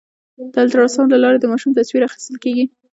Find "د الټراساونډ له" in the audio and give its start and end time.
0.53-1.19